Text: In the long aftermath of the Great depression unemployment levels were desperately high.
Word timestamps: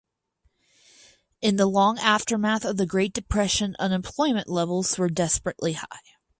In 1.41 1.57
the 1.57 1.67
long 1.67 1.99
aftermath 1.99 2.65
of 2.65 2.77
the 2.77 2.87
Great 2.87 3.13
depression 3.13 3.75
unemployment 3.77 4.47
levels 4.47 4.97
were 4.97 5.09
desperately 5.09 5.73
high. 5.73 5.91